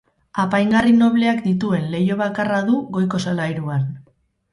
[0.43, 3.85] Apaingarri nobleak dituen leiho bakarra du, goiko solairuan.